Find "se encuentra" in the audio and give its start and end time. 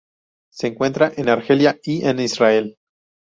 0.51-1.11